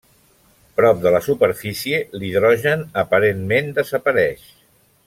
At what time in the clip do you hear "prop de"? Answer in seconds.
0.79-1.11